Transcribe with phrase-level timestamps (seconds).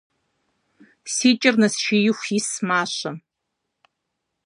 [1.13, 3.15] -Си кӏэр нэсшииху ис мащэм.